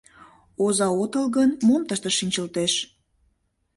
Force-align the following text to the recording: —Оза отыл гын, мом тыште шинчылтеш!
—Оза 0.63 0.87
отыл 1.01 1.25
гын, 1.35 1.49
мом 1.67 1.81
тыште 1.87 2.09
шинчылтеш! 2.17 2.73